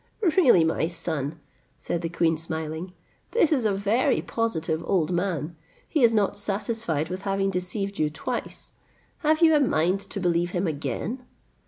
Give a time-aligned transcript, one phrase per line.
[0.35, 1.39] "Really, my son,"
[1.77, 2.93] said the queen smiling,
[3.33, 5.55] "this is a very positive old man;
[5.87, 8.71] he is not satisfied with having deceived you twice:
[9.19, 11.23] have you a mind to believe him again?"